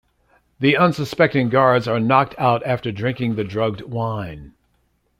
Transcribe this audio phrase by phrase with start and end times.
[0.59, 4.53] The unsuspecting guards are knocked out after drinking the drugged wine.